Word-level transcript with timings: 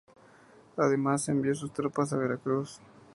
Además 0.77 1.29
envió 1.29 1.53
sus 1.53 1.71
tropas 1.73 2.11
a 2.11 2.17
Veracruz. 2.17 2.79